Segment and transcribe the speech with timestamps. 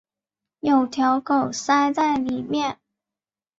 [0.61, 2.79] 有条狗塞在里面